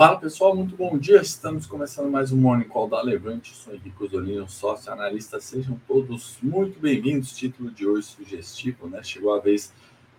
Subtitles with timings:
[0.00, 1.20] Fala pessoal, muito bom dia.
[1.20, 3.54] Estamos começando mais um Morning Call da Levante.
[3.54, 5.38] Sou Henrique Osolino, sócio analista.
[5.38, 7.36] Sejam todos muito bem-vindos.
[7.36, 9.02] Título de hoje sugestivo, né?
[9.02, 9.74] Chegou a vez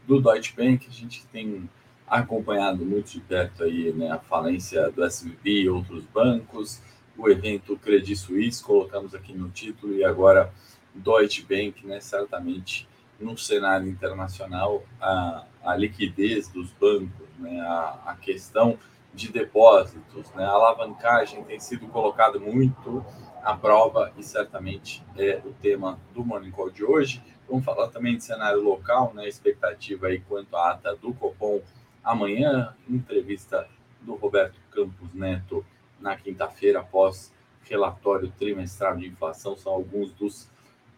[0.06, 0.86] do Deutsche Bank.
[0.88, 1.68] A gente tem
[2.06, 6.80] acompanhado muito de perto aí, né, a falência do SVB e outros bancos,
[7.18, 10.54] o evento Credit Suisse, colocamos aqui no título, e agora
[10.94, 12.88] Deutsche Bank, né, certamente
[13.20, 18.78] no cenário internacional, a, a liquidez dos bancos, né, a, a questão
[19.14, 20.46] de depósitos, né?
[20.46, 23.06] A alavancagem tem sido colocado muito
[23.44, 27.22] à prova e certamente é o tema do Morning Call de hoje.
[27.48, 29.28] Vamos falar também de cenário local, né?
[29.28, 31.62] Expectativa aí quanto à ata do Copom
[32.04, 33.68] amanhã, entrevista
[34.02, 35.66] do Roberto Campos Neto
[36.00, 39.58] na quinta-feira após relatório trimestral de inflação.
[39.58, 40.50] São alguns dos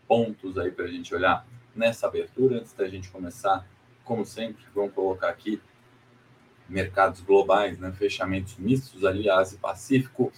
[0.08, 2.58] pontos aí para a gente olhar nessa abertura.
[2.58, 3.68] Antes da gente começar,
[4.04, 5.62] como sempre, vamos colocar aqui
[6.70, 7.92] mercados globais, né?
[7.92, 10.32] fechamentos mistos ali, Ásia e Pacífico.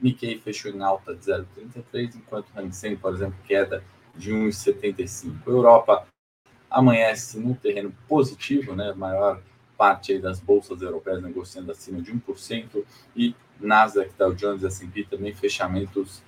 [0.00, 3.82] Nikkei fechou em alta de 0,33, enquanto o Hang Seng, por exemplo, queda
[4.14, 5.46] de 1,75.
[5.46, 6.06] Europa
[6.70, 8.92] amanhece no terreno positivo, né?
[8.94, 9.40] maior
[9.76, 12.84] parte das bolsas europeias negociando acima de 1%,
[13.16, 16.22] e Nasdaq, Dow Jones e S&P também fechamentos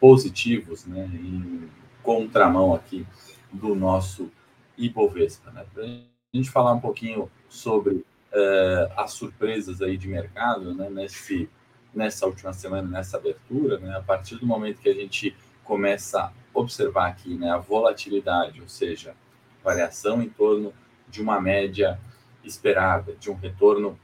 [0.00, 1.04] positivos, né?
[1.14, 1.68] em
[2.02, 3.06] contramão aqui
[3.52, 4.30] do nosso
[4.76, 5.50] Ibovespa.
[5.52, 5.64] Né?
[5.72, 11.48] Para a gente falar um pouquinho sobre uh, as surpresas aí de mercado, né, nesse,
[11.94, 16.32] nessa última semana, nessa abertura, né, a partir do momento que a gente começa a
[16.52, 19.14] observar aqui né, a volatilidade, ou seja,
[19.62, 20.72] variação em torno
[21.08, 22.00] de uma média
[22.44, 23.98] esperada, de um retorno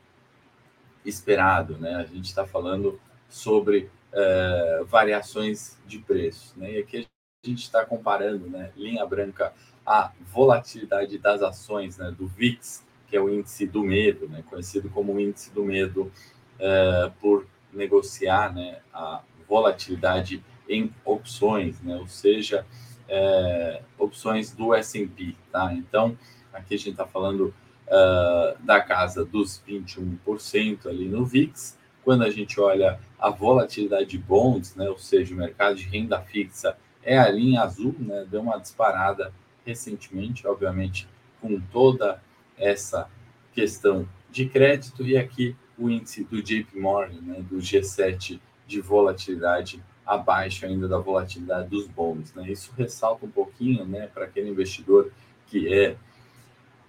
[1.05, 1.97] esperado, né?
[1.97, 6.73] A gente está falando sobre uh, variações de preços, né?
[6.73, 7.09] E aqui
[7.45, 9.53] a gente está comparando, né, linha branca,
[9.87, 14.89] a volatilidade das ações, né, do VIX que é o índice do medo, né, conhecido
[14.91, 16.13] como índice do medo,
[16.59, 22.67] é, por negociar né, a volatilidade em opções, né, ou seja,
[23.09, 25.73] é, opções do S&P, tá?
[25.73, 26.17] Então,
[26.53, 27.55] aqui a gente está falando
[27.87, 31.77] uh, da casa dos 21% ali no VIX.
[32.05, 36.21] Quando a gente olha a volatilidade de bonds, né, ou seja, o mercado de renda
[36.21, 39.33] fixa, é a linha azul, né, deu uma disparada
[39.65, 41.09] recentemente, obviamente,
[41.41, 42.21] com toda
[42.59, 43.09] essa
[43.53, 49.83] questão de crédito e aqui o índice do JP Morgan, né, do G7 de volatilidade
[50.05, 52.33] abaixo ainda da volatilidade dos bons.
[52.35, 52.51] Né?
[52.51, 55.13] Isso ressalta um pouquinho né, para aquele investidor
[55.47, 55.97] que é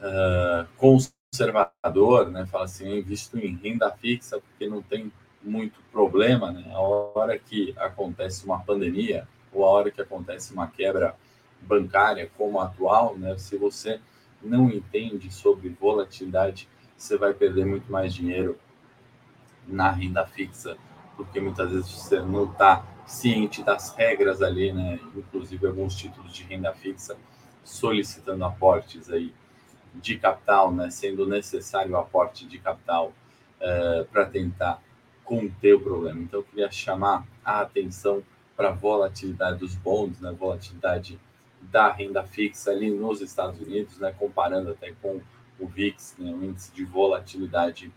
[0.01, 6.51] uh, conservador, né, fala assim, eu invisto em renda fixa porque não tem muito problema,
[6.51, 6.65] né?
[6.73, 11.15] A hora que acontece uma pandemia ou a hora que acontece uma quebra
[11.61, 13.99] bancária como a atual, né, se você
[14.41, 16.67] não entende sobre volatilidade,
[16.97, 18.57] você vai perder muito mais dinheiro
[19.67, 20.77] na renda fixa,
[21.15, 24.99] porque muitas vezes você não está ciente das regras ali, né?
[25.15, 27.17] Inclusive alguns títulos de renda fixa
[27.63, 29.33] solicitando aportes aí
[29.95, 30.89] de capital, né?
[30.89, 33.13] Sendo necessário o aporte de capital
[33.59, 34.81] uh, para tentar
[35.23, 36.19] conter o problema.
[36.21, 38.23] Então, eu queria chamar a atenção
[38.55, 40.31] para a volatilidade dos bonds, né?
[40.31, 41.19] Volatilidade
[41.61, 45.21] da renda fixa ali nos Estados Unidos, né, comparando até com
[45.59, 47.91] o VIX, né, o índice de volatilidade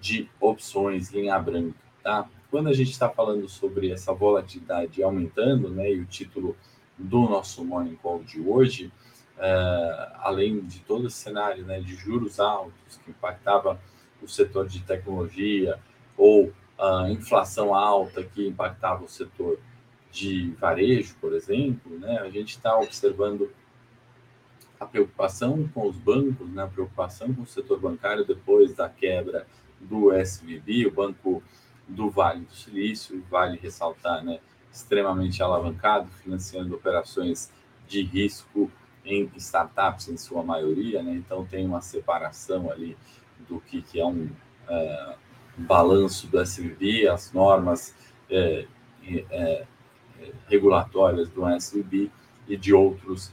[0.00, 2.28] de opções linha branca, tá?
[2.50, 6.56] Quando a gente está falando sobre essa volatilidade aumentando, né, e o título
[6.96, 8.90] do nosso Morning Call de hoje,
[9.38, 13.78] é, além de todo esse cenário né, de juros altos que impactava
[14.20, 15.78] o setor de tecnologia
[16.16, 19.58] ou a inflação alta que impactava o setor
[20.18, 23.52] de varejo, por exemplo, né, a gente está observando
[24.80, 29.46] a preocupação com os bancos, né, a preocupação com o setor bancário depois da quebra
[29.80, 31.40] do SVB, o Banco
[31.86, 34.40] do Vale do Silício, vale ressaltar, né,
[34.72, 37.52] extremamente alavancado, financiando operações
[37.86, 38.68] de risco
[39.04, 42.96] em startups, em sua maioria, né, então tem uma separação ali
[43.48, 45.14] do que, que é um uh,
[45.56, 47.94] balanço do SVB, as normas
[48.28, 48.66] é,
[49.30, 49.66] é,
[50.48, 52.10] regulatórias do SVB
[52.48, 53.32] e de outros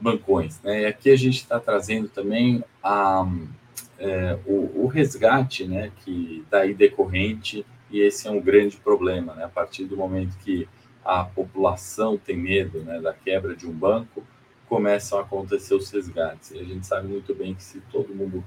[0.00, 0.60] bancões.
[0.62, 0.82] Né?
[0.82, 3.26] E aqui a gente está trazendo também a,
[3.98, 9.34] é, o, o, resgate né, que daí decorrente, e esse é um grande problema.
[9.34, 9.44] Né?
[9.44, 10.68] A partir do momento que
[11.04, 14.22] a população tem medo né, da quebra de um banco,
[14.68, 16.50] começam a acontecer os resgates.
[16.50, 18.44] E a gente sabe muito bem que se todo mundo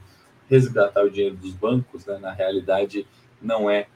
[0.48, 3.08] resgatar o dinheiro dos bancos, né, na realidade
[3.42, 3.88] não é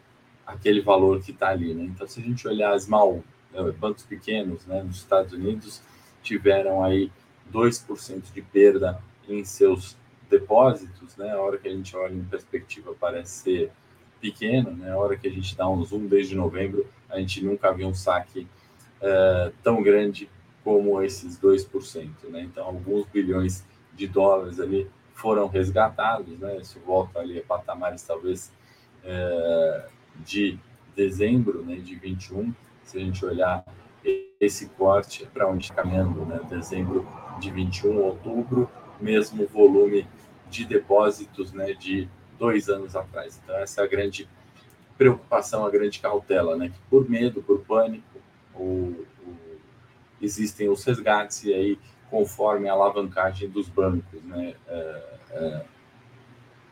[0.45, 1.73] aquele valor que está ali.
[1.73, 1.83] Né?
[1.83, 3.23] Então, se a gente olhar as mal
[3.79, 5.81] bancos pequenos né, nos Estados Unidos
[6.21, 7.11] tiveram aí
[7.53, 9.95] 2% de perda em seus
[10.29, 11.31] depósitos, né?
[11.31, 13.71] A hora que a gente olha em perspectiva parece ser
[14.19, 14.91] pequeno, né?
[14.91, 17.93] A hora que a gente dá um zoom desde novembro, a gente nunca viu um
[17.93, 18.47] saque
[19.01, 20.29] uh, tão grande
[20.63, 22.41] como esses 2%, né?
[22.41, 23.63] Então, alguns bilhões
[23.93, 26.57] de dólares ali foram resgatados, né?
[26.57, 28.51] Isso volta ali a patamares talvez
[29.03, 29.87] uh,
[30.17, 30.57] de
[30.95, 31.75] dezembro, né?
[31.75, 32.53] De 21,
[32.85, 33.65] se a gente olhar
[34.39, 36.39] esse corte para onde está caminhando, né?
[36.47, 37.07] Dezembro
[37.39, 40.07] de 21, outubro, mesmo volume
[40.49, 41.73] de depósitos, né?
[41.73, 43.41] De dois anos atrás.
[43.43, 44.29] Então, essa é a grande
[44.97, 46.69] preocupação, a grande cautela, né?
[46.69, 48.19] Que por medo, por pânico,
[48.53, 49.37] o, o,
[50.21, 51.79] existem os resgates e aí,
[52.09, 54.55] conforme a alavancagem dos bancos, né?
[54.67, 55.65] É, é,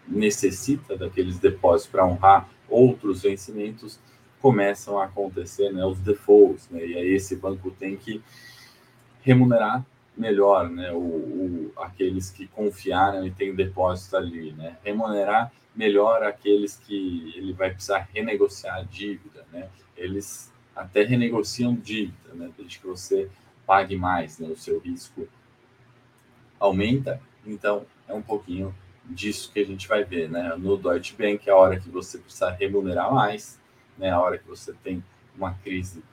[0.07, 4.00] necessita daqueles depósitos para honrar outros vencimentos,
[4.44, 5.86] começam a acontecer, né?
[5.86, 6.86] Os defaults, né?
[6.86, 8.22] E aí esse banco tem que
[9.22, 9.86] remunerar
[10.16, 16.75] melhor, né, o, o, aqueles que confiaram e têm depósito ali, né, remunerar melhor aqueles
[16.75, 22.86] que ele vai precisar renegociar a dívida, né, eles até renegociam dívida, né, desde que
[22.86, 23.28] você
[23.66, 25.28] pague mais, né, o seu risco
[26.60, 31.50] aumenta, então é um pouquinho disso que a gente vai ver, né, no Deutsche Bank,
[31.50, 33.60] a hora que você precisa remunerar mais,
[33.98, 35.04] né, a hora que você tem
[35.36, 36.04] uma crise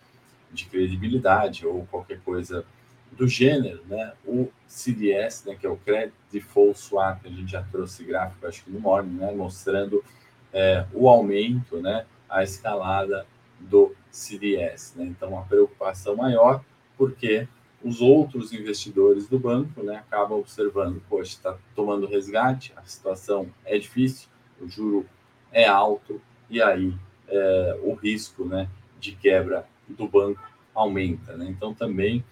[0.53, 2.65] de credibilidade ou qualquer coisa
[3.12, 4.12] do gênero, né?
[4.25, 8.65] O CDS, né, que é o Credit Default Swap, a gente já trouxe gráfico, acho
[8.65, 10.05] que no Morning, né, mostrando
[10.53, 13.27] é, o aumento, né, a escalada
[13.59, 15.05] do CDS, né?
[15.05, 16.65] Então, uma preocupação maior,
[16.97, 17.47] porque
[17.82, 23.79] os outros investidores do banco, né, acabam observando, poxa, está tomando resgate, a situação é
[23.79, 24.29] difícil,
[24.61, 25.06] o juro
[25.53, 26.94] é alto e aí
[27.31, 28.69] é, o risco, né,
[28.99, 30.43] de quebra do banco
[30.75, 31.47] aumenta, né?
[31.49, 32.25] Então, também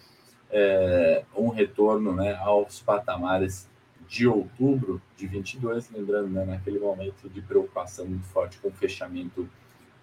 [0.51, 3.69] é, um retorno né, aos patamares
[4.09, 9.49] de outubro de 22, lembrando, né, naquele momento de preocupação muito forte com o fechamento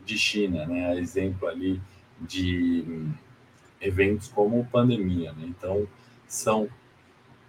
[0.05, 1.81] de China, né, exemplo ali
[2.21, 3.07] de
[3.81, 5.31] eventos como pandemia.
[5.33, 5.45] Né?
[5.47, 5.87] Então,
[6.27, 6.69] são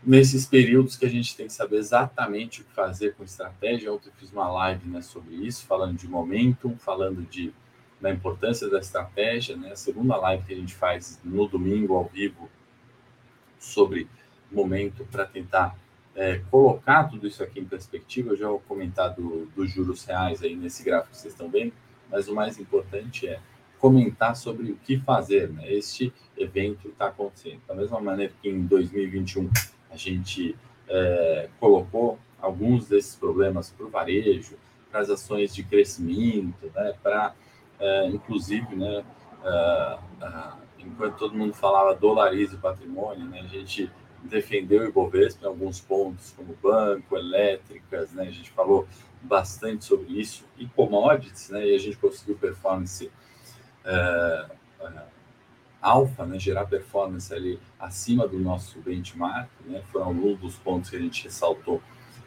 [0.06, 3.92] nesses períodos que a gente tem que saber exatamente o que fazer com estratégia.
[3.92, 7.52] Ontem eu fiz uma live né, sobre isso, falando de momentum, falando de,
[8.00, 9.56] da importância da estratégia.
[9.56, 9.72] Né?
[9.72, 12.48] A segunda live que a gente faz no domingo, ao vivo,
[13.58, 14.08] sobre
[14.50, 15.76] momento para tentar
[16.14, 18.30] é, colocar tudo isso aqui em perspectiva.
[18.30, 21.72] Eu já vou comentar do, dos juros reais aí nesse gráfico que vocês estão vendo,
[22.08, 23.40] mas o mais importante é
[23.80, 25.48] comentar sobre o que fazer.
[25.48, 25.72] Né?
[25.72, 27.60] Este evento está acontecendo.
[27.66, 29.50] Da mesma maneira que em 2021
[29.90, 30.56] a gente
[30.88, 34.56] é, colocou alguns desses problemas para o varejo,
[34.90, 36.94] para as ações de crescimento, né?
[37.02, 37.34] para,
[37.78, 39.04] é, inclusive, né?
[39.42, 43.90] Uh, enquanto todo mundo falava dolarize patrimônio, né, a gente
[44.22, 48.86] defendeu o Ibovespa em alguns pontos, como banco, elétricas, né, a gente falou
[49.22, 53.10] bastante sobre isso, e commodities, né, e a gente conseguiu performance
[53.84, 54.46] é,
[54.80, 55.02] é,
[55.86, 60.96] alfa, né, gerar performance ali acima do nosso benchmark, né, foram alguns dos pontos que
[60.96, 61.80] a gente ressaltou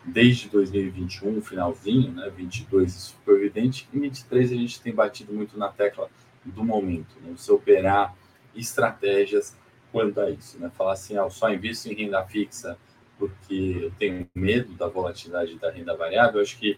[0.06, 5.58] desde 2021, finalzinho, né, 22 isso ficou evidente, e 23 a gente tem batido muito
[5.58, 6.10] na tecla
[6.46, 8.16] do momento, né, você operar
[8.56, 9.56] estratégias
[9.92, 10.60] quanto a isso.
[10.60, 10.72] Né?
[10.76, 12.78] Falar assim, ah, eu só invisto em renda fixa
[13.18, 16.78] porque eu tenho medo da volatilidade da renda variável, acho que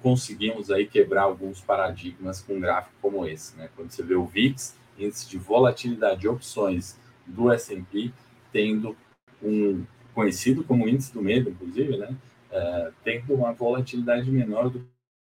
[0.00, 3.56] conseguimos aí quebrar alguns paradigmas com um gráfico como esse.
[3.56, 3.68] Né?
[3.76, 8.12] Quando você vê o VIX, índice de volatilidade de opções do S&P,
[8.52, 8.96] tendo
[9.42, 9.84] um
[10.14, 12.16] conhecido como índice do medo, inclusive, né?
[12.50, 14.86] É, tendo uma volatilidade menor do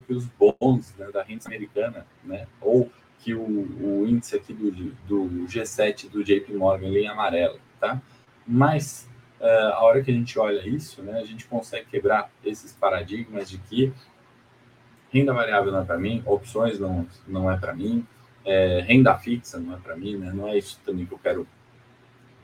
[0.07, 2.47] que os bons né, da renda americana, né?
[2.61, 2.91] ou
[3.21, 4.71] que o, o índice aqui do,
[5.07, 8.03] do G7 do JP Morgan em amarelo, tá?
[8.47, 9.09] Mas
[9.41, 13.49] uh, a hora que a gente olha isso, né, a gente consegue quebrar esses paradigmas
[13.49, 13.91] de que
[15.11, 18.07] renda variável não é para mim, opções não, não é para mim,
[18.45, 20.33] é, renda fixa não é para mim, né?
[20.33, 21.47] Não é isso também que eu quero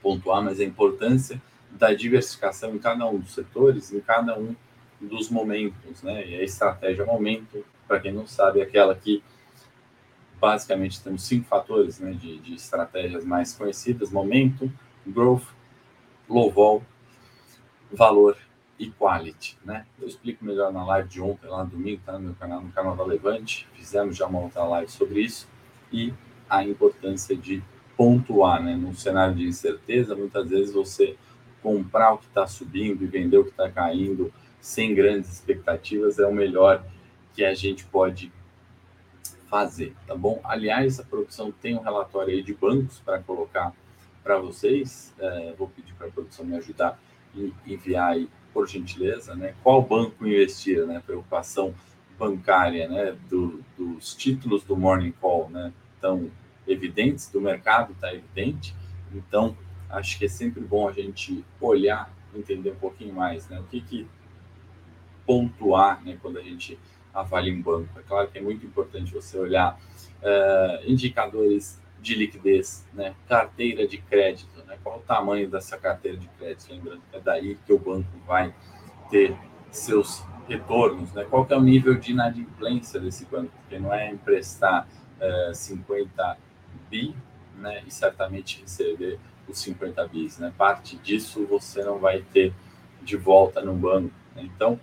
[0.02, 1.40] pontuar, mas a importância
[1.70, 4.56] da diversificação em cada um dos setores, em cada um
[5.00, 6.26] dos momentos, né?
[6.26, 9.22] E a estratégia momento, para quem não sabe, é aquela que
[10.40, 14.72] basicamente temos cinco fatores né, de, de estratégias mais conhecidas: momento,
[15.06, 15.44] growth,
[16.28, 16.82] low vol,
[17.92, 18.38] valor
[18.78, 19.58] e quality.
[19.64, 19.84] Né?
[20.00, 22.72] Eu explico melhor na live de ontem, lá no domingo, tá no meu canal, no
[22.72, 23.68] canal da Levante.
[23.74, 25.46] Fizemos já uma outra live sobre isso
[25.92, 26.12] e
[26.48, 27.62] a importância de
[27.96, 28.74] pontuar, né?
[28.76, 31.16] Num cenário de incerteza, muitas vezes você
[31.62, 36.26] comprar o que está subindo e vender o que está caindo sem grandes expectativas é
[36.26, 36.84] o melhor
[37.34, 38.32] que a gente pode
[39.48, 40.40] fazer, tá bom?
[40.44, 43.74] Aliás, a produção tem um relatório aí de bancos para colocar
[44.22, 45.12] para vocês.
[45.18, 46.98] É, vou pedir para a produção me ajudar
[47.34, 49.54] e enviar aí, por gentileza, né?
[49.62, 51.02] Qual banco investir, né?
[51.04, 51.74] Preocupação
[52.20, 56.30] bancária, né, do, dos títulos do Morning Call, né, tão
[56.68, 58.76] evidentes, do mercado está evidente.
[59.14, 59.56] Então,
[59.88, 63.80] acho que é sempre bom a gente olhar, entender um pouquinho mais, né, o que,
[63.80, 64.06] que
[65.26, 66.78] pontuar, né, quando a gente
[67.12, 67.98] avalia um banco.
[67.98, 69.80] É claro que é muito importante você olhar
[70.22, 76.28] uh, indicadores de liquidez, né, carteira de crédito, né, qual o tamanho dessa carteira de
[76.28, 78.54] crédito, lembrando é daí que o banco vai
[79.10, 79.34] ter
[79.70, 81.24] seus retornos, né?
[81.30, 83.52] Qual que é o nível de inadimplência desse banco?
[83.60, 84.88] Porque não é emprestar
[85.20, 86.36] é, 50
[86.90, 87.14] bi,
[87.56, 87.84] né?
[87.86, 90.52] E certamente receber os 50 bis, né?
[90.58, 92.52] Parte disso você não vai ter
[93.00, 94.12] de volta no banco.
[94.34, 94.42] Né?
[94.42, 94.78] Então,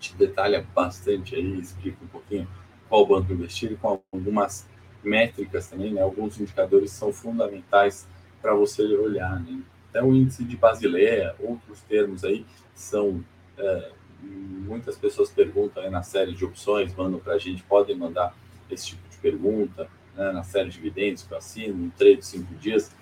[0.00, 2.48] te detalha bastante aí, explica um pouquinho
[2.88, 4.66] qual banco investir, com algumas
[5.04, 6.00] métricas também, né?
[6.00, 8.08] Alguns indicadores são fundamentais
[8.40, 9.60] para você olhar, né?
[9.90, 13.22] Até o índice de Basileia, outros termos aí são
[13.58, 13.90] é,
[14.22, 18.34] muitas pessoas perguntam na série de opções, mandam para a gente, podem mandar
[18.70, 22.26] esse tipo de pergunta, né, na série de dividendos que eu assino, em três de
[22.26, 22.94] cinco dias,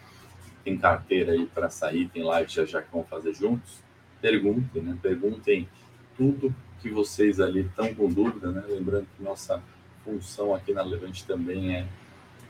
[0.64, 3.78] tem carteira aí para sair, tem live já já que vão fazer juntos.
[4.20, 4.98] Perguntem, né?
[5.00, 5.66] Perguntem
[6.16, 8.62] tudo que vocês ali estão com dúvida, né?
[8.68, 9.62] Lembrando que nossa
[10.04, 11.86] função aqui na Levante também é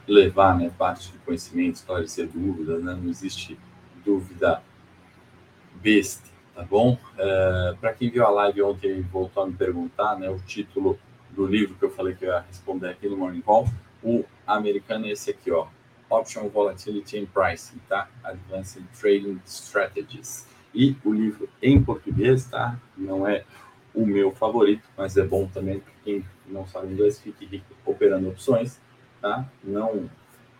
[0.08, 2.98] levar, né, parte de conhecimento, esclarecer dúvidas, né?
[3.00, 3.56] Não existe
[4.04, 4.62] dúvida
[5.80, 6.98] besta tá bom?
[7.18, 10.98] É, Para quem viu a live ontem e voltou a me perguntar, né, o título
[11.30, 13.68] do livro que eu falei que eu ia responder aqui no Morning Call,
[14.02, 15.66] o americano é esse aqui, ó,
[16.08, 18.08] Option Volatility and Pricing, tá?
[18.24, 20.46] Advanced Trading Strategies.
[20.74, 22.76] E o livro em português, tá?
[22.96, 23.44] Não é
[23.94, 28.28] o meu favorito, mas é bom também para quem não sabe inglês, fique rico operando
[28.28, 28.80] opções,
[29.20, 29.48] tá?
[29.62, 30.10] Não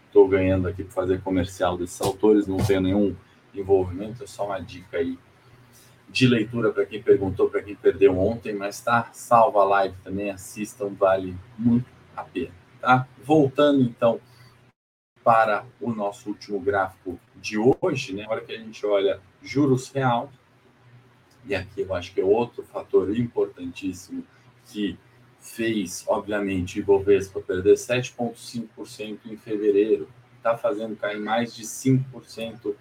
[0.07, 3.17] estou ganhando aqui para fazer comercial desses autores, não tenho nenhum
[3.55, 5.19] envolvimento, é só uma dica aí
[6.11, 10.31] de leitura para quem perguntou, para quem perdeu ontem, mas tá salva a live também,
[10.31, 11.87] assistam, vale muito
[12.17, 13.07] a pena, tá?
[13.23, 14.21] Voltando então
[15.23, 18.25] para o nosso último gráfico de hoje, né?
[18.25, 20.33] Agora que a gente olha juros real,
[21.47, 24.25] e aqui eu acho que é outro fator importantíssimo
[24.67, 24.99] que
[25.39, 32.75] fez, obviamente, o Ibovespa perder 7,5% em fevereiro, está fazendo cair mais de 5%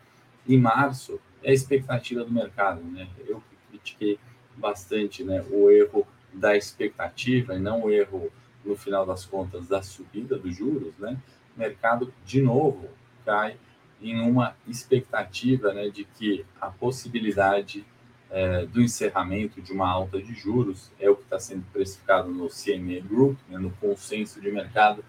[0.48, 3.08] em março, é a expectativa do mercado, né?
[3.28, 4.20] Eu critiquei
[4.56, 8.30] bastante, né, o erro da expectativa e não o erro
[8.64, 11.18] no final das contas da subida dos juros, né?
[11.56, 12.90] O mercado de novo
[13.26, 13.58] cai
[14.02, 17.86] em uma expectativa, né, de que a possibilidade
[18.30, 22.48] é, do encerramento de uma alta de juros é o que está sendo precificado no
[22.48, 25.04] CME Group, né, no consenso de mercado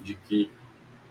[0.00, 0.50] de que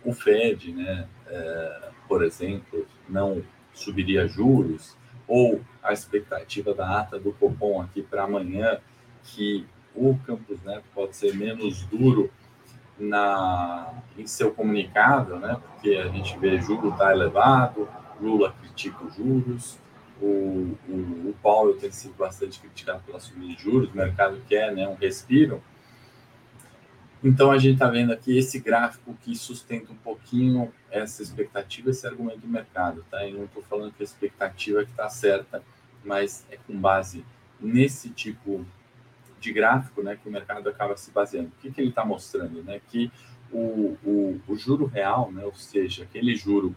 [0.04, 4.98] o Fed, né, é, por exemplo, não subiria juros,
[5.28, 8.80] ou a expectativa da ata do Copom aqui para amanhã,
[9.24, 12.32] que o Campos Neto pode ser menos duro
[12.98, 15.58] na, em seu comunicado, né?
[15.72, 17.88] porque a gente vê juro está elevado,
[18.20, 19.78] Lula critica os juros,
[20.22, 24.74] o, o, o Paulo tem sido bastante criticado pela subida de juros, o mercado quer
[24.74, 25.64] né, um respiro,
[27.24, 32.08] então, a gente está vendo aqui esse gráfico que sustenta um pouquinho essa expectativa, esse
[32.08, 33.28] argumento do mercado, tá?
[33.28, 35.62] Eu não estou falando que a expectativa que está certa,
[36.04, 37.26] mas é com base
[37.60, 38.66] nesse tipo
[39.40, 41.50] de gráfico, né, que o mercado acaba se baseando.
[41.50, 42.80] O que, que ele está mostrando, né?
[42.90, 43.12] Que
[43.52, 46.76] o, o, o, juro real, né, ou seja, aquele juro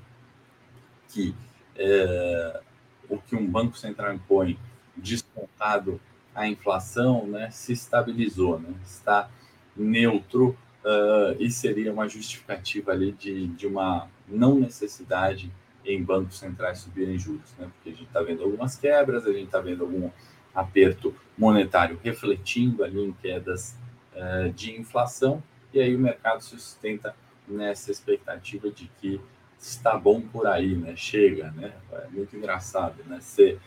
[1.08, 1.34] que
[1.76, 2.61] é,
[3.08, 4.58] o que um banco central impõe
[4.96, 6.00] descontado
[6.34, 8.75] a inflação, né, se estabilizou, né?
[8.84, 9.28] Está
[9.76, 15.50] neutro uh, e seria uma justificativa ali de, de uma não necessidade
[15.84, 17.68] em bancos centrais subirem juros, né?
[17.74, 20.10] Porque a gente está vendo algumas quebras, a gente está vendo algum
[20.54, 23.76] aperto monetário refletindo ali em quedas
[24.14, 27.14] uh, de inflação, e aí o mercado se sustenta
[27.48, 29.20] nessa expectativa de que
[29.58, 30.94] está bom por aí, né?
[30.94, 31.72] Chega, né?
[31.92, 33.18] É muito engraçado, né?
[33.20, 33.58] Ser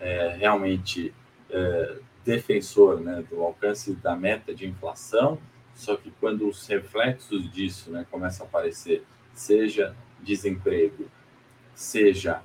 [0.00, 1.14] é, realmente
[1.48, 5.38] é, defensor né, do alcance da meta de inflação
[5.74, 11.06] só que quando os reflexos disso né, começam a aparecer, seja desemprego,
[11.74, 12.42] seja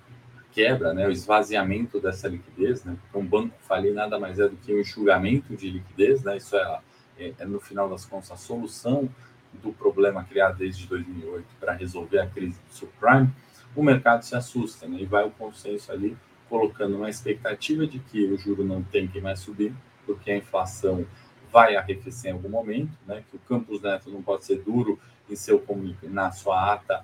[0.52, 4.56] quebra, né, o esvaziamento dessa liquidez, né, porque um banco falir nada mais é do
[4.58, 6.80] que um enxugamento de liquidez, né, isso é,
[7.20, 9.08] é, é no final das contas a solução
[9.54, 13.30] do problema criado desde 2008 para resolver a crise do subprime,
[13.76, 16.18] o mercado se assusta né, e vai o consenso ali
[16.50, 19.74] colocando uma expectativa de que o juro não tem que mais subir,
[20.06, 21.06] porque a inflação
[21.52, 23.24] vai arrefecer em algum momento, né?
[23.30, 25.00] Que o Campos Neto não pode ser duro
[25.30, 25.64] em seu
[26.04, 27.04] na sua ata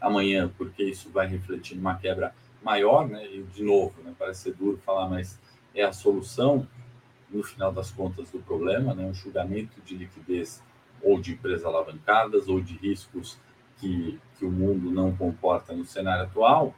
[0.00, 3.26] amanhã, porque isso vai refletir numa quebra maior, né?
[3.26, 4.14] E de novo, né?
[4.18, 5.38] Parece ser duro falar, mas
[5.74, 6.66] é a solução.
[7.28, 9.04] no final das contas, do problema, né?
[9.04, 10.62] um julgamento de liquidez
[11.02, 13.36] ou de empresas alavancadas ou de riscos
[13.78, 16.74] que, que o mundo não comporta no cenário atual.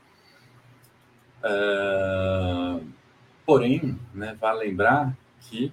[1.45, 2.85] Uh,
[3.47, 5.73] porém, né, vale lembrar que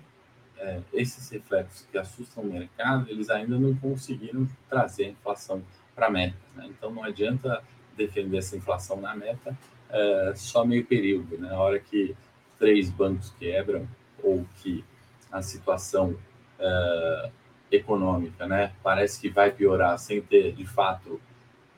[0.58, 5.62] é, esses reflexos que assustam o mercado, eles ainda não conseguiram trazer a inflação
[5.94, 6.38] para a meta.
[6.56, 6.68] Né?
[6.70, 7.64] Então, não adianta
[7.96, 9.58] defender essa inflação na meta
[9.90, 11.38] é, só meio período.
[11.38, 11.50] Né?
[11.50, 12.16] Na hora que
[12.60, 13.88] três bancos quebram
[14.24, 14.84] ou que
[15.32, 16.18] a situação
[16.60, 17.30] é,
[17.72, 21.20] econômica né, parece que vai piorar sem ter, de fato,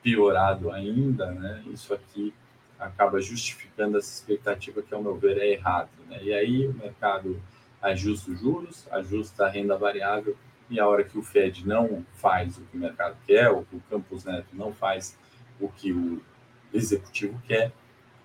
[0.02, 1.62] piorado ainda, né?
[1.72, 2.32] isso aqui
[2.78, 5.90] acaba justificando essa expectativa que, ao meu ver, é errada.
[6.08, 6.20] Né?
[6.22, 7.40] E aí o mercado
[7.80, 10.36] ajusta os juros, ajusta a renda variável,
[10.70, 13.76] e a hora que o Fed não faz o que o mercado quer, ou que
[13.76, 15.16] o Campos Neto não faz
[15.60, 16.20] o que o
[16.72, 17.72] executivo quer,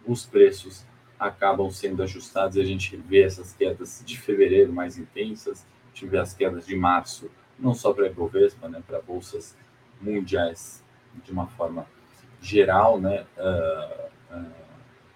[0.05, 0.85] os preços
[1.17, 5.65] acabam sendo ajustados e a gente vê essas quedas de fevereiro mais intensas,
[6.05, 9.55] vê as quedas de março, não só para a Ibovespa, né, para bolsas
[10.01, 10.83] mundiais
[11.23, 11.85] de uma forma
[12.41, 14.51] geral, né, uh, uh,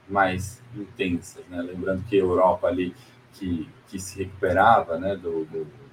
[0.08, 1.44] mais intensas.
[1.48, 1.62] Né?
[1.62, 2.96] Lembrando que a Europa ali
[3.38, 5.88] que, que se recuperava né, do, do, do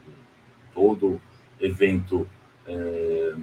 [0.72, 1.20] todo
[1.60, 2.28] evento
[2.66, 3.34] é,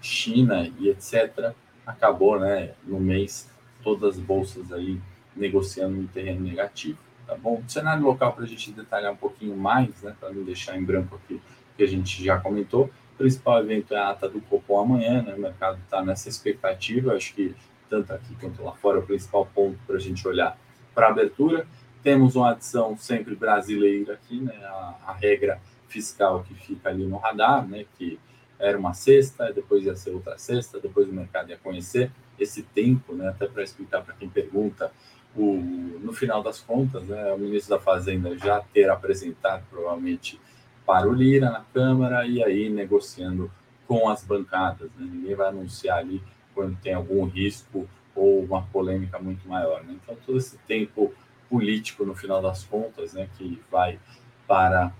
[0.00, 1.52] China e etc.,
[1.86, 3.50] acabou né, no mês
[3.82, 5.00] todas as bolsas aí
[5.34, 6.98] negociando em terreno negativo.
[7.26, 7.62] Tá bom?
[7.66, 10.84] O cenário local para a gente detalhar um pouquinho mais, né, para não deixar em
[10.84, 11.40] branco aqui
[11.76, 12.90] que a gente já comentou.
[13.14, 15.34] O principal evento é a ata do Copom amanhã, né?
[15.34, 17.54] O mercado está nessa expectativa, acho que
[17.88, 20.58] tanto aqui quanto lá fora, é o principal ponto para a gente olhar
[20.94, 21.66] para a abertura.
[22.08, 24.54] Temos uma adição sempre brasileira aqui, né?
[24.64, 27.84] A, a, regra fiscal que fica ali no radar, né?
[27.98, 28.18] Que
[28.58, 33.12] era uma sexta, depois ia ser outra sexta, depois o mercado ia conhecer esse tempo,
[33.12, 33.28] né?
[33.28, 34.90] Até para explicar para quem pergunta,
[35.36, 35.56] o,
[36.00, 37.30] no final das contas, né?
[37.34, 40.40] O ministro da Fazenda já ter apresentado provavelmente
[40.86, 43.52] para o Lira na Câmara e aí negociando
[43.86, 44.88] com as bancadas.
[44.96, 45.06] Né?
[45.12, 46.22] Ninguém vai anunciar ali
[46.54, 49.84] quando tem algum risco ou uma polêmica muito maior.
[49.84, 49.98] Né?
[50.02, 51.12] Então, todo esse tempo
[51.48, 53.98] político, no final das contas, né, que vai
[54.46, 54.92] para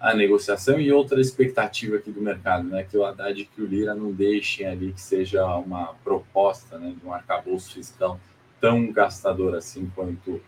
[0.00, 3.66] a negociação e outra expectativa aqui do mercado, né, que o Haddad e que o
[3.66, 8.20] Lira não deixem ali que seja uma proposta né, de um arcabouço fiscal
[8.60, 10.40] tão gastador assim quanto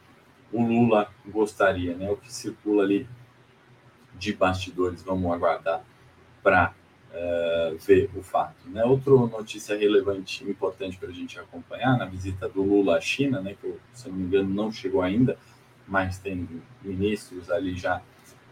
[0.53, 1.95] o Lula gostaria.
[1.95, 3.09] Né, o que circula ali
[4.15, 5.83] de bastidores, vamos aguardar
[6.43, 6.75] para
[7.11, 8.69] uh, ver o fato.
[8.69, 8.85] Né?
[8.85, 13.57] Outra notícia relevante, importante para a gente acompanhar, na visita do Lula à China, né,
[13.61, 15.37] que, se não me engano, não chegou ainda,
[15.87, 16.49] mas tem
[16.83, 18.01] ministros ali já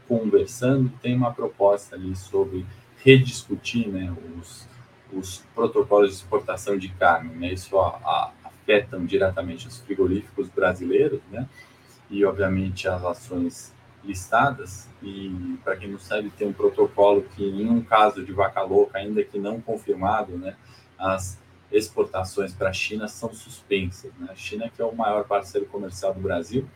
[0.07, 2.65] conversando, tem uma proposta ali sobre
[3.05, 4.67] rediscutir né, os,
[5.13, 7.35] os protocolos de exportação de carne.
[7.35, 7.53] Né?
[7.53, 11.49] Isso a, a, afetam diretamente os frigoríficos brasileiros, né?
[12.11, 13.75] e obviamente as ações
[14.09, 18.63] listadas e para quem não sabe tem um protocolo que em um caso de vaca
[18.63, 20.57] louca ainda que não confirmado né
[20.99, 21.39] as
[21.71, 24.29] exportações para a China são suspensas né?
[24.31, 26.67] a China que é o maior parceiro comercial do Brasil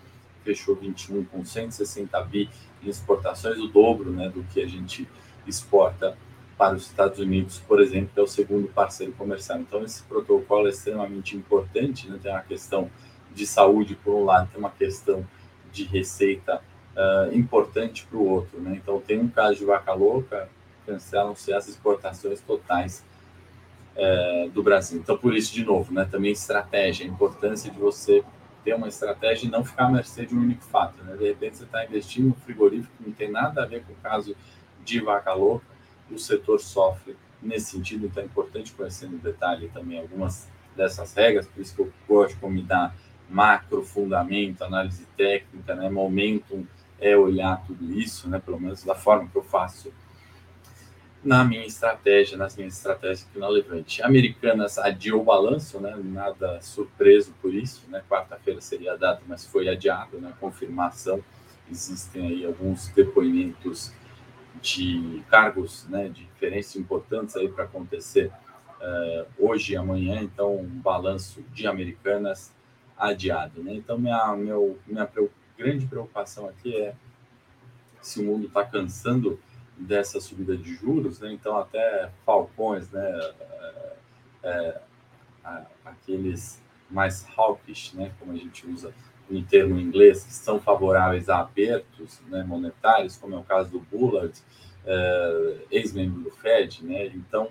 [0.45, 2.51] fechou 21 com 160 bi
[2.83, 5.09] em exportações o dobro né do que a gente
[5.47, 6.17] exporta
[6.59, 10.67] para os Estados Unidos por exemplo que é o segundo parceiro comercial então esse protocolo
[10.67, 12.19] é extremamente importante né?
[12.23, 12.91] tem uma questão
[13.35, 15.27] de saúde por um lado tem uma questão
[15.73, 16.61] de receita
[16.97, 18.61] uh, importante para o outro.
[18.61, 18.79] Né?
[18.83, 20.49] Então, tem um caso de vaca louca,
[20.87, 23.05] cancelam-se as exportações totais
[23.97, 24.99] uh, do Brasil.
[24.99, 28.25] Então, por isso, de novo, né, também estratégia, a importância de você
[28.65, 31.03] ter uma estratégia e não ficar à mercê de um único fato.
[31.05, 31.17] Né?
[31.17, 34.37] De repente, você está investindo no frigorífico, não tem nada a ver com o caso
[34.85, 35.67] de vaca louca,
[36.11, 41.47] o setor sofre nesse sentido, então é importante conhecer no detalhe também algumas dessas regras,
[41.47, 42.95] por isso que eu gosto de combinar
[43.29, 46.67] macro, fundamento, análise técnica, né, momentum,
[47.03, 49.93] é olhar tudo isso, né, pelo menos da forma que eu faço
[51.23, 54.03] na minha estratégia, nas minhas estratégias aqui na Levante.
[54.03, 59.45] Americanas adiou o balanço, né, nada surpreso por isso, né, quarta-feira seria a data, mas
[59.45, 61.23] foi adiado, né, confirmação,
[61.71, 63.93] existem aí alguns depoimentos
[64.61, 68.31] de cargos, né, de diferenças importantes aí para acontecer
[68.81, 72.53] uh, hoje e amanhã, então um balanço de Americanas
[72.97, 76.95] adiado, né, então minha, meu, minha preocupação grande preocupação aqui é
[78.01, 79.39] se o mundo está cansando
[79.77, 81.33] dessa subida de juros, né?
[81.33, 83.35] então até falcões, né?
[84.43, 84.81] É,
[85.45, 86.61] é, aqueles
[86.91, 88.13] mais hawkish, né?
[88.19, 88.93] como a gente usa
[89.31, 92.43] no termo em inglês, que são favoráveis a apertos né?
[92.43, 94.39] monetários, como é o caso do Bullard,
[94.85, 97.07] é, ex-membro do Fed, né?
[97.07, 97.49] então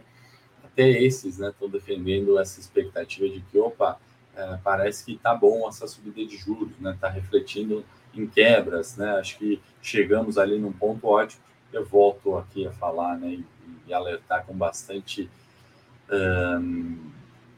[0.63, 3.99] até esses estão né, defendendo essa expectativa de que, opa,
[4.41, 6.91] é, parece que está bom essa subida de juros, né?
[6.93, 9.11] Está refletindo em quebras, né?
[9.11, 11.41] Acho que chegamos ali num ponto ótimo.
[11.71, 13.29] Eu volto aqui a falar, né?
[13.29, 13.45] E,
[13.87, 15.29] e alertar com bastante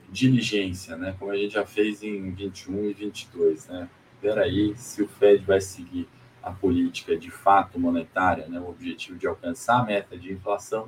[0.10, 1.15] diligência, né?
[1.17, 3.89] Como a gente já fez em 21 e 22, né?
[4.22, 6.08] Peraí, se o Fed vai seguir
[6.41, 8.60] a política de fato monetária, né?
[8.60, 10.88] O objetivo de alcançar a meta de inflação,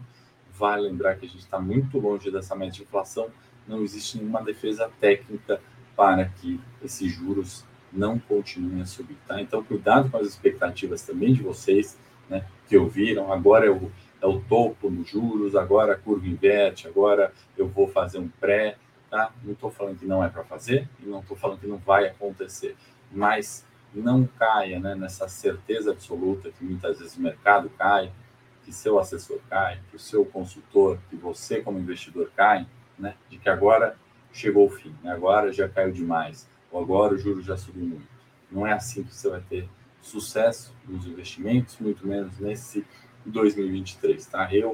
[0.54, 3.30] vai lembrar que a gente está muito longe dessa meta de inflação.
[3.68, 5.60] Não existe nenhuma defesa técnica
[5.96, 9.42] para que esses juros não continuem a subir, tá?
[9.42, 11.98] Então, cuidado com as expectativas também de vocês,
[12.30, 12.46] né?
[12.68, 17.32] Que ouviram, agora é o, é o topo nos juros, agora a curva inverte, agora
[17.58, 18.78] eu vou fazer um pré,
[19.10, 19.32] tá?
[19.44, 22.08] Não estou falando que não é para fazer e não estou falando que não vai
[22.08, 22.76] acontecer,
[23.12, 28.12] mas não caia né, nessa certeza absoluta que muitas vezes o mercado cai,
[28.64, 33.38] que seu assessor cai, que o seu consultor, que você como investidor cai, né, de
[33.38, 33.96] que agora
[34.36, 38.08] chegou o fim, né, agora já caiu demais, ou agora o juro já subiu muito.
[38.52, 39.68] Não é assim que você vai ter
[40.02, 42.86] sucesso nos investimentos, muito menos nesse
[43.26, 44.54] 2023, tá?
[44.54, 44.74] Eu,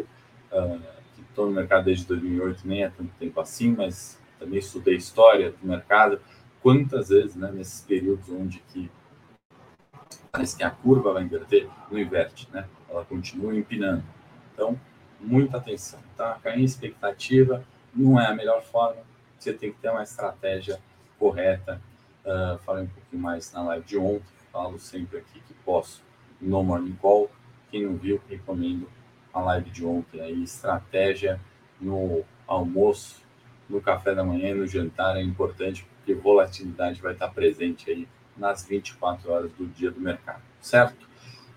[0.52, 0.82] uh,
[1.16, 5.52] que estou no mercado desde 2008, nem é tanto tempo assim, mas também estudei história
[5.52, 6.20] do mercado,
[6.62, 8.90] quantas vezes, né, nesses períodos onde que
[10.32, 12.68] parece que a curva vai inverter, não inverte, né?
[12.90, 14.04] Ela continua empinando.
[14.54, 14.80] Então,
[15.20, 16.40] muita atenção, tá?
[16.42, 19.02] Cair em expectativa não é a melhor forma,
[19.44, 20.80] você tem que ter uma estratégia
[21.18, 21.82] correta.
[22.24, 26.04] Uh, falei um pouquinho mais na live de ontem, falo sempre aqui que posso
[26.40, 27.32] no Morning Call.
[27.72, 28.88] Quem não viu, recomendo
[29.34, 31.40] a live de ontem aí, estratégia
[31.80, 33.22] no almoço,
[33.68, 38.08] no café da manhã e no jantar é importante, porque volatilidade vai estar presente aí
[38.38, 41.08] nas 24 horas do dia do mercado, certo?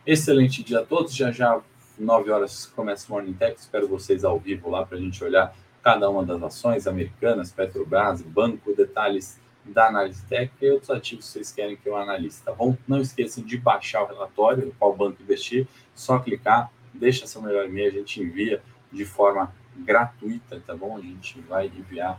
[0.07, 1.15] Excelente dia a todos.
[1.15, 1.61] Já já,
[1.99, 3.59] 9 horas, começa o Morning Tech.
[3.59, 8.23] Espero vocês ao vivo lá para a gente olhar cada uma das ações americanas, Petrobras,
[8.23, 12.53] banco, detalhes da análise técnica e outros ativos que vocês querem que eu analise, tá
[12.53, 12.75] bom?
[12.89, 17.89] Não esqueçam de baixar o relatório, qual banco investir, só clicar, deixa seu melhor e-mail,
[17.89, 20.97] a gente envia de forma gratuita, tá bom?
[20.97, 22.19] A gente vai enviar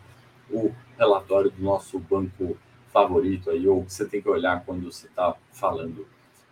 [0.52, 2.56] o relatório do nosso banco
[2.94, 6.08] favorito aí, ou que você tem que olhar quando você está falando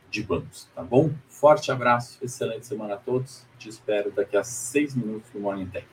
[0.10, 1.12] de bancos, tá bom?
[1.30, 3.45] Forte abraço, excelente semana a todos.
[3.60, 5.92] Te espero daqui a seis minutos no Morning Tech.